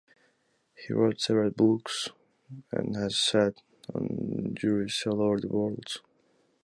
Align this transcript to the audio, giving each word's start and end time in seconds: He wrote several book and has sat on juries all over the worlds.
He 0.73 0.93
wrote 0.93 1.21
several 1.21 1.51
book 1.51 1.87
and 2.71 2.95
has 2.95 3.19
sat 3.19 3.61
on 3.93 4.55
juries 4.55 5.03
all 5.05 5.21
over 5.21 5.39
the 5.39 5.47
worlds. 5.47 5.99